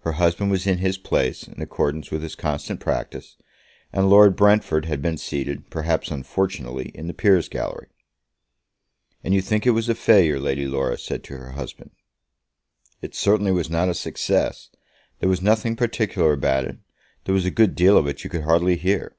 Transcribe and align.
Her 0.00 0.12
husband 0.20 0.50
was 0.50 0.66
in 0.66 0.76
his 0.76 0.98
place, 0.98 1.44
in 1.44 1.62
accordance 1.62 2.10
with 2.10 2.22
his 2.22 2.34
constant 2.34 2.80
practice, 2.80 3.38
and 3.94 4.10
Lord 4.10 4.36
Brentford 4.36 4.84
had 4.84 5.00
been 5.00 5.16
seated, 5.16 5.70
perhaps 5.70 6.10
unfortunately, 6.10 6.88
in 6.90 7.06
the 7.06 7.14
peers' 7.14 7.48
gallery. 7.48 7.86
"And 9.22 9.32
you 9.32 9.40
think 9.40 9.66
it 9.66 9.70
was 9.70 9.88
a 9.88 9.94
failure?" 9.94 10.38
Lady 10.38 10.66
Laura 10.66 10.98
said 10.98 11.24
to 11.24 11.38
her 11.38 11.52
husband. 11.52 11.92
"It 13.00 13.14
certainly 13.14 13.52
was 13.52 13.70
not 13.70 13.88
a 13.88 13.94
success. 13.94 14.68
There 15.20 15.30
was 15.30 15.40
nothing 15.40 15.76
particular 15.76 16.34
about 16.34 16.66
it. 16.66 16.76
There 17.24 17.34
was 17.34 17.46
a 17.46 17.50
good 17.50 17.74
deal 17.74 17.96
of 17.96 18.06
it 18.06 18.22
you 18.22 18.28
could 18.28 18.44
hardly 18.44 18.76
hear." 18.76 19.16